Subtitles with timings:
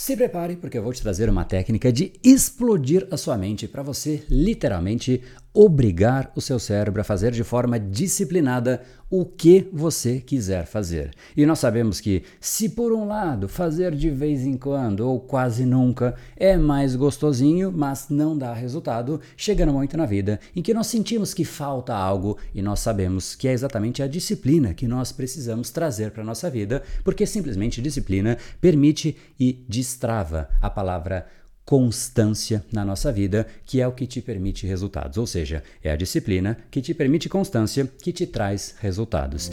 [0.00, 3.82] Se prepare, porque eu vou te trazer uma técnica de explodir a sua mente para
[3.82, 5.20] você literalmente
[5.60, 8.80] obrigar o seu cérebro a fazer de forma disciplinada
[9.10, 11.10] o que você quiser fazer.
[11.36, 15.66] E nós sabemos que, se por um lado fazer de vez em quando ou quase
[15.66, 20.72] nunca é mais gostosinho, mas não dá resultado, chega no momento na vida em que
[20.72, 25.10] nós sentimos que falta algo e nós sabemos que é exatamente a disciplina que nós
[25.10, 31.26] precisamos trazer para a nossa vida, porque simplesmente disciplina permite e destrava a palavra
[31.68, 35.18] constância na nossa vida, que é o que te permite resultados.
[35.18, 39.50] Ou seja, é a disciplina que te permite constância, que te traz resultados.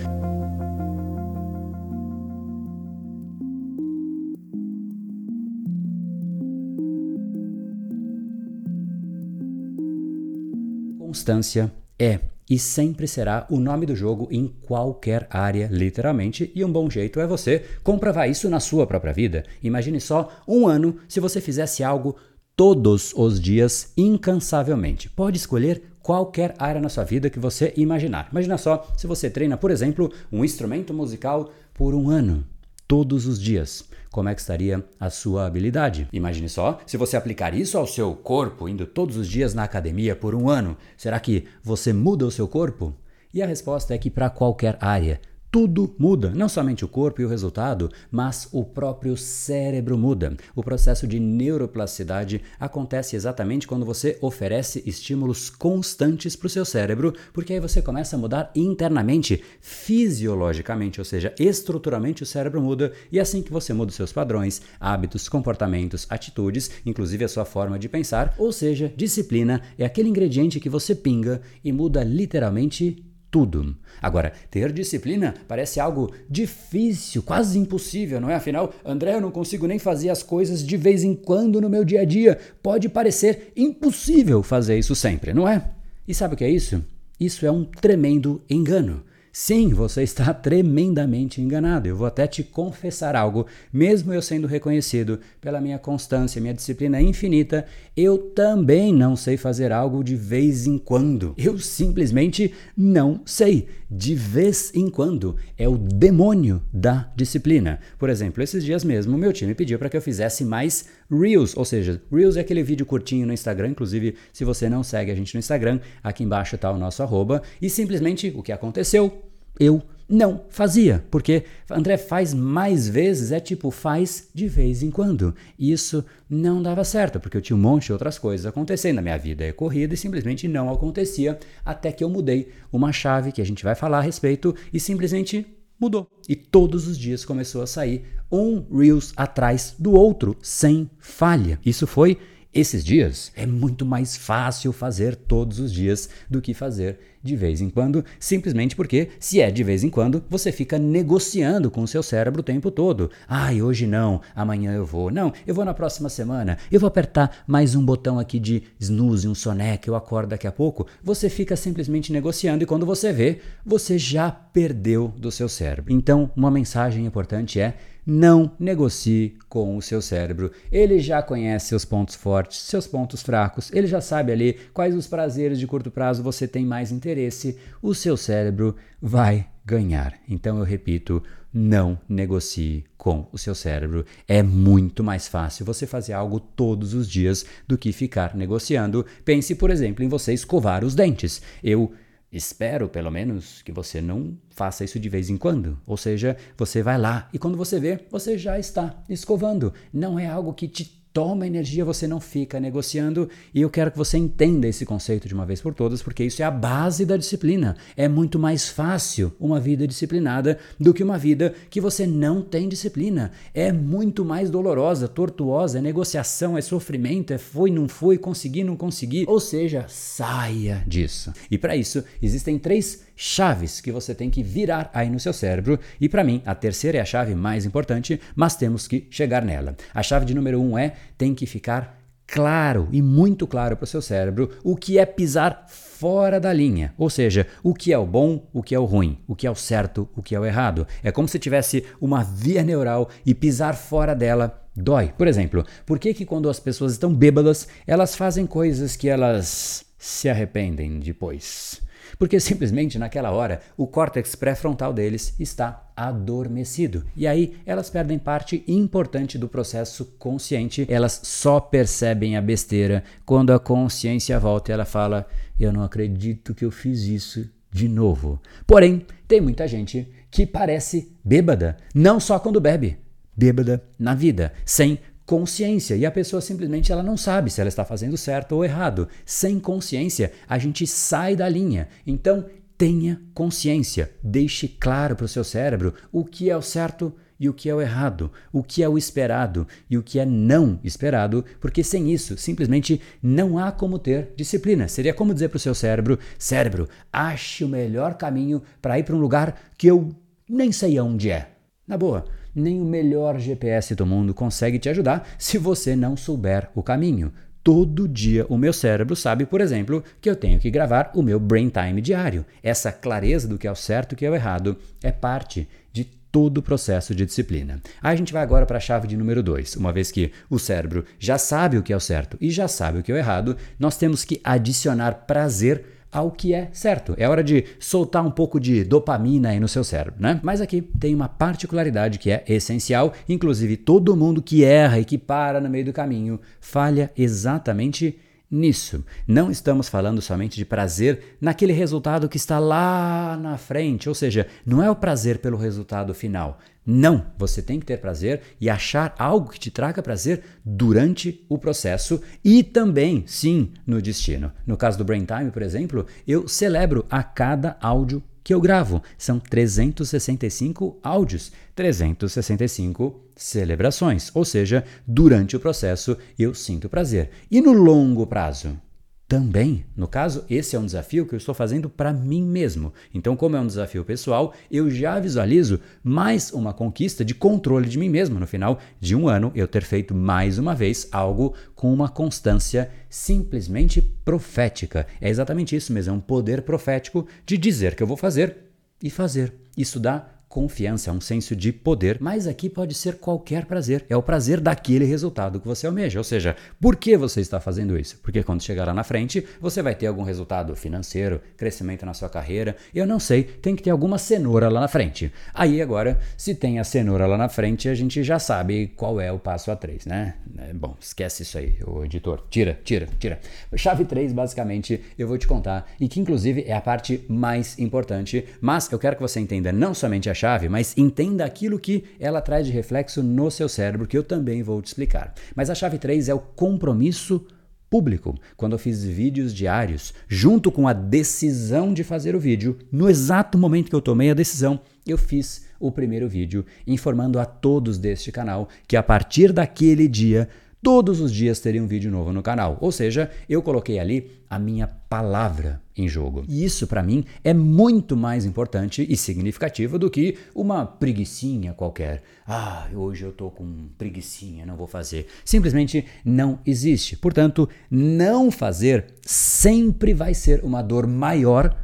[10.98, 11.70] Constância
[12.00, 16.90] é e sempre será o nome do jogo em qualquer área, literalmente, e um bom
[16.90, 19.44] jeito é você comprovar isso na sua própria vida.
[19.64, 22.16] Imagine só um ano se você fizesse algo
[22.56, 25.10] todos os dias, incansavelmente.
[25.10, 28.30] Pode escolher qualquer área na sua vida que você imaginar.
[28.32, 32.46] Imagina só se você treina, por exemplo, um instrumento musical por um ano
[32.88, 33.84] todos os dias.
[34.12, 36.08] Como é que estaria a sua habilidade?
[36.14, 40.16] Imagine só, se você aplicar isso ao seu corpo, indo todos os dias na academia
[40.16, 42.94] por um ano, será que você muda o seu corpo?
[43.34, 45.20] E a resposta é que para qualquer área,
[45.56, 50.36] tudo muda, não somente o corpo e o resultado, mas o próprio cérebro muda.
[50.54, 57.14] O processo de neuroplasticidade acontece exatamente quando você oferece estímulos constantes para o seu cérebro,
[57.32, 63.18] porque aí você começa a mudar internamente, fisiologicamente, ou seja, estruturalmente o cérebro muda, e
[63.18, 67.88] assim que você muda os seus padrões, hábitos, comportamentos, atitudes, inclusive a sua forma de
[67.88, 73.76] pensar, ou seja, disciplina é aquele ingrediente que você pinga e muda literalmente tudo.
[74.02, 78.36] Agora, ter disciplina parece algo difícil, quase impossível, não é?
[78.36, 81.84] Afinal, André, eu não consigo nem fazer as coisas de vez em quando no meu
[81.84, 82.40] dia a dia.
[82.64, 85.70] Pode parecer impossível fazer isso sempre, não é?
[86.08, 86.82] E sabe o que é isso?
[87.20, 89.04] Isso é um tremendo engano.
[89.38, 91.90] Sim, você está tremendamente enganado.
[91.90, 97.02] Eu vou até te confessar algo, mesmo eu sendo reconhecido pela minha constância, minha disciplina
[97.02, 97.66] infinita,
[97.98, 101.34] eu também não sei fazer algo de vez em quando.
[101.38, 103.68] Eu simplesmente não sei.
[103.92, 107.82] De vez em quando é o demônio da disciplina.
[108.00, 111.66] Por exemplo, esses dias mesmo, meu time pediu para que eu fizesse mais Reels, ou
[111.66, 115.34] seja, Reels é aquele vídeo curtinho no Instagram, inclusive se você não segue a gente
[115.34, 119.24] no Instagram, aqui embaixo está o nosso arroba, e simplesmente o que aconteceu?
[119.60, 125.34] Eu não fazia, porque André faz mais vezes, é tipo faz de vez em quando.
[125.58, 129.18] Isso não dava certo, porque eu tinha um monte de outras coisas acontecendo na minha
[129.18, 133.46] vida, é corrida e simplesmente não acontecia, até que eu mudei uma chave que a
[133.46, 135.46] gente vai falar a respeito e simplesmente
[135.80, 136.08] mudou.
[136.30, 138.06] E todos os dias começou a sair
[138.36, 141.60] um Reels atrás do outro, sem falha.
[141.66, 142.18] Isso foi
[142.56, 147.60] esses dias é muito mais fácil fazer todos os dias do que fazer de vez
[147.60, 151.88] em quando, simplesmente porque, se é de vez em quando, você fica negociando com o
[151.88, 153.10] seu cérebro o tempo todo.
[153.28, 155.10] Ai, hoje não, amanhã eu vou.
[155.10, 156.58] Não, eu vou na próxima semana.
[156.72, 160.52] Eu vou apertar mais um botão aqui de snooze, um soneca, eu acordo daqui a
[160.52, 160.86] pouco.
[161.04, 165.92] Você fica simplesmente negociando e quando você vê, você já perdeu do seu cérebro.
[165.92, 170.52] Então, uma mensagem importante é não negocie com o seu cérebro.
[170.72, 175.08] Ele já conhece seus pontos fortes, seus pontos fracos, ele já sabe ali quais os
[175.08, 177.58] prazeres de curto prazo você tem mais interesse.
[177.82, 180.14] O seu cérebro vai ganhar.
[180.30, 184.06] Então eu repito, não negocie com o seu cérebro.
[184.28, 189.06] É muito mais fácil você fazer algo todos os dias do que ficar negociando.
[189.24, 191.42] Pense, por exemplo, em você escovar os dentes.
[191.64, 191.94] Eu
[192.36, 195.80] Espero, pelo menos, que você não faça isso de vez em quando.
[195.88, 199.74] Ou seja, você vai lá e quando você vê, você já está escovando.
[199.94, 203.30] Não é algo que te toma energia, você não fica negociando.
[203.54, 206.42] E eu quero que você entenda esse conceito de uma vez por todas, porque isso
[206.42, 207.78] é a base da disciplina.
[207.96, 212.68] É muito mais fácil uma vida disciplinada do que uma vida que você não tem
[212.68, 213.32] disciplina.
[213.54, 218.76] É muito mais dolorosa, tortuosa, é negociação, é sofrimento, é foi, não foi, consegui, não
[218.76, 219.24] consegui.
[219.26, 221.32] Ou seja, saia disso.
[221.50, 225.80] E para isso, existem três chaves que você tem que virar aí no seu cérebro.
[226.00, 229.76] E para mim, a terceira é a chave mais importante, mas temos que chegar nela.
[229.94, 233.88] A chave de número um é tem que ficar claro e muito claro para o
[233.88, 238.06] seu cérebro o que é pisar fora da linha, ou seja, o que é o
[238.06, 240.46] bom, o que é o ruim, o que é o certo, o que é o
[240.46, 240.86] errado.
[241.02, 245.14] É como se tivesse uma via neural e pisar fora dela dói.
[245.18, 249.86] Por exemplo, por que que quando as pessoas estão bêbadas, elas fazem coisas que elas
[249.98, 251.82] se arrependem depois?
[252.18, 257.06] Porque simplesmente naquela hora o córtex pré-frontal deles está adormecido.
[257.16, 260.86] E aí elas perdem parte importante do processo consciente.
[260.90, 265.28] Elas só percebem a besteira quando a consciência volta e ela fala:
[265.60, 268.40] Eu não acredito que eu fiz isso de novo.
[268.66, 272.98] Porém, tem muita gente que parece bêbada, não só quando bebe,
[273.36, 277.84] bêbada na vida, sem consciência e a pessoa simplesmente ela não sabe se ela está
[277.84, 279.08] fazendo certo ou errado.
[279.26, 281.88] Sem consciência, a gente sai da linha.
[282.06, 282.46] Então,
[282.78, 287.54] tenha consciência, deixe claro para o seu cérebro o que é o certo e o
[287.54, 291.44] que é o errado, o que é o esperado e o que é não esperado,
[291.60, 294.88] porque sem isso simplesmente não há como ter disciplina.
[294.88, 299.16] Seria como dizer para o seu cérebro: cérebro, ache o melhor caminho para ir para
[299.16, 300.10] um lugar que eu
[300.48, 301.50] nem sei aonde é.
[301.88, 302.26] Na boa,
[302.56, 307.34] nem o melhor GPS do mundo consegue te ajudar se você não souber o caminho.
[307.62, 311.40] Todo dia o meu cérebro sabe, por exemplo, que eu tenho que gravar o meu
[311.40, 312.46] brain time diário.
[312.64, 315.68] Essa clareza do que é o certo e o que é o errado é parte
[315.92, 317.82] de todo o processo de disciplina.
[318.04, 319.78] A gente vai agora para a chave de número 2.
[319.78, 323.00] Uma vez que o cérebro já sabe o que é o certo e já sabe
[323.00, 327.14] o que é o errado, nós temos que adicionar prazer ao que é certo.
[327.18, 330.40] É hora de soltar um pouco de dopamina aí no seu cérebro, né?
[330.42, 335.18] Mas aqui tem uma particularidade que é essencial, inclusive todo mundo que erra e que
[335.18, 338.18] para no meio do caminho falha exatamente
[338.50, 339.04] nisso.
[339.28, 344.48] Não estamos falando somente de prazer naquele resultado que está lá na frente, ou seja,
[344.66, 349.16] não é o prazer pelo resultado final, não, você tem que ter prazer e achar
[349.18, 354.52] algo que te traga prazer durante o processo e também, sim, no destino.
[354.68, 359.02] No caso do Brain Time, por exemplo, eu celebro a cada áudio que eu gravo.
[359.18, 367.32] São 365 áudios, 365 celebrações, ou seja, durante o processo eu sinto prazer.
[367.50, 368.80] E no longo prazo?
[369.28, 369.86] Também.
[369.96, 372.94] No caso, esse é um desafio que eu estou fazendo para mim mesmo.
[373.14, 377.98] Então, como é um desafio pessoal, eu já visualizo mais uma conquista de controle de
[377.98, 378.40] mim mesmo.
[378.40, 382.92] No final de um ano, eu ter feito mais uma vez algo com uma constância
[383.10, 385.08] simplesmente profética.
[385.20, 388.58] É exatamente isso mesmo, é um poder profético de dizer que eu vou fazer
[389.02, 389.54] e fazer.
[389.76, 394.06] Isso dá confiança, é um senso de poder, mas aqui pode ser qualquer prazer.
[394.10, 396.20] É o prazer daquele resultado que você almeja.
[396.20, 398.20] Ou seja, por que você está fazendo isso?
[398.24, 402.30] Porque quando chegar lá na frente, você vai ter algum resultado financeiro, crescimento na sua
[402.30, 402.76] carreira.
[402.94, 405.32] Eu não sei, tem que ter alguma cenoura lá na frente.
[405.54, 409.32] Aí agora, se tem a cenoura lá na frente, a gente já sabe qual é
[409.32, 410.36] o passo a 3, né?
[410.58, 412.44] É, bom, esquece isso aí, o editor.
[412.50, 413.40] Tira, tira, tira.
[413.76, 418.46] Chave 3, basicamente, eu vou te contar, e que inclusive é a parte mais importante,
[418.62, 422.42] mas eu quero que você entenda não somente a chave, mas entenda aquilo que ela
[422.42, 425.34] traz de reflexo no seu cérebro, que eu também vou te explicar.
[425.56, 427.48] Mas a chave 3 é o compromisso
[427.90, 428.38] público.
[428.58, 433.58] Quando eu fiz vídeos diários, junto com a decisão de fazer o vídeo, no exato
[433.58, 438.32] momento que eu tomei a decisão, eu fiz o primeiro vídeo informando a todos deste
[438.32, 440.50] canal que a partir daquele dia
[440.82, 442.78] todos os dias teria um vídeo novo no canal.
[442.82, 446.44] Ou seja, eu coloquei ali a minha palavra em jogo.
[446.48, 452.24] E isso para mim é muito mais importante e significativo do que uma preguiçinha qualquer.
[452.48, 455.28] Ah, hoje eu tô com preguiçinha, não vou fazer.
[455.44, 457.18] Simplesmente não existe.
[457.18, 461.76] Portanto, não fazer sempre vai ser uma dor maior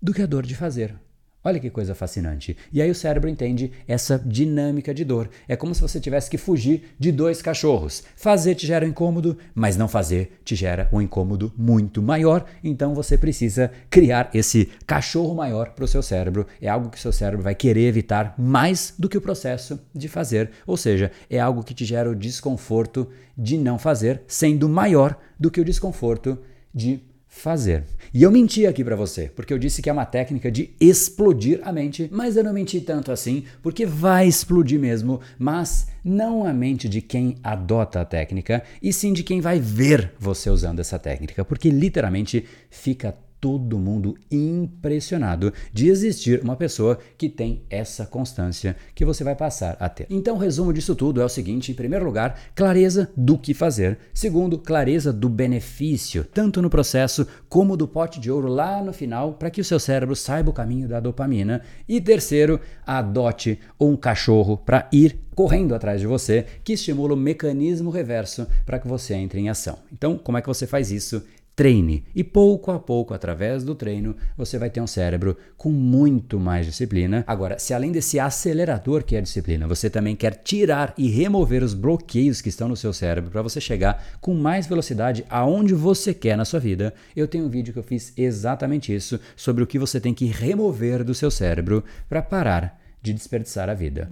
[0.00, 1.03] do que a dor de fazer.
[1.46, 2.56] Olha que coisa fascinante.
[2.72, 5.28] E aí o cérebro entende essa dinâmica de dor.
[5.46, 8.02] É como se você tivesse que fugir de dois cachorros.
[8.16, 12.46] Fazer te gera um incômodo, mas não fazer te gera um incômodo muito maior.
[12.64, 16.46] Então você precisa criar esse cachorro maior para o seu cérebro.
[16.62, 20.08] É algo que o seu cérebro vai querer evitar mais do que o processo de
[20.08, 20.50] fazer.
[20.66, 25.50] Ou seja, é algo que te gera o desconforto de não fazer, sendo maior do
[25.50, 26.38] que o desconforto
[26.74, 27.84] de fazer.
[28.12, 31.60] E eu menti aqui para você, porque eu disse que é uma técnica de explodir
[31.64, 36.52] a mente, mas eu não menti tanto assim, porque vai explodir mesmo, mas não a
[36.52, 40.98] mente de quem adota a técnica, e sim de quem vai ver você usando essa
[40.98, 48.74] técnica, porque literalmente fica todo mundo impressionado de existir uma pessoa que tem essa constância
[48.94, 50.06] que você vai passar a ter.
[50.08, 53.98] Então, o resumo disso tudo é o seguinte: em primeiro lugar, clareza do que fazer.
[54.14, 59.34] Segundo, clareza do benefício, tanto no processo como do pote de ouro lá no final,
[59.34, 61.60] para que o seu cérebro saiba o caminho da dopamina.
[61.86, 67.90] E terceiro, adote um cachorro para ir correndo atrás de você, que estimula o mecanismo
[67.90, 69.76] reverso para que você entre em ação.
[69.92, 71.22] Então, como é que você faz isso?
[71.54, 72.04] Treine.
[72.14, 76.66] E pouco a pouco, através do treino, você vai ter um cérebro com muito mais
[76.66, 77.24] disciplina.
[77.26, 81.62] Agora, se além desse acelerador que é a disciplina, você também quer tirar e remover
[81.62, 86.12] os bloqueios que estão no seu cérebro para você chegar com mais velocidade aonde você
[86.12, 89.66] quer na sua vida, eu tenho um vídeo que eu fiz exatamente isso sobre o
[89.66, 94.10] que você tem que remover do seu cérebro para parar de desperdiçar a vida.